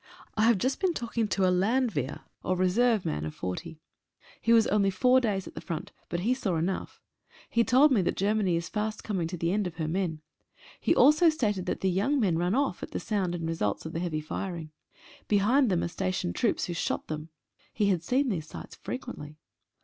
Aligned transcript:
I 0.35 0.47
have 0.47 0.57
just 0.57 0.79
been 0.79 0.95
talking 0.95 1.27
to 1.27 1.47
a 1.47 1.51
Land 1.53 1.91
wehr 1.91 2.21
or 2.41 2.55
reserve 2.55 3.05
man 3.05 3.23
of 3.23 3.35
forty. 3.35 3.77
He 4.41 4.51
was 4.51 4.65
only 4.65 4.89
four 4.89 5.21
days 5.21 5.45
at 5.45 5.53
the 5.53 5.61
front, 5.61 5.91
but 6.09 6.21
he 6.21 6.33
saw 6.33 6.55
enough. 6.55 6.99
He 7.51 7.63
told 7.63 7.91
me 7.91 8.01
that 8.01 8.15
Ger 8.15 8.33
many 8.33 8.55
is 8.55 8.67
fast 8.67 9.03
coming 9.03 9.27
to 9.27 9.37
the 9.37 9.51
end 9.51 9.67
of 9.67 9.75
her 9.75 9.87
men; 9.87 10.21
he 10.79 10.95
also 10.95 11.29
stated 11.29 11.67
that 11.67 11.81
the 11.81 11.89
young 11.91 12.19
men 12.19 12.35
run 12.39 12.55
off 12.55 12.81
at 12.81 12.89
the 12.89 12.99
sound 12.99 13.35
and 13.35 13.47
results 13.47 13.85
of 13.85 13.93
the 13.93 13.99
heavy 13.99 14.21
firing. 14.21 14.71
Behind 15.27 15.69
them 15.69 15.83
are 15.83 15.87
stationed 15.87 16.33
troops 16.33 16.65
who 16.65 16.73
shot 16.73 17.05
them 17.07 17.29
He 17.71 17.89
had 17.89 18.01
seen 18.01 18.29
these 18.29 18.47
sights 18.47 18.77
frequently. 18.77 19.37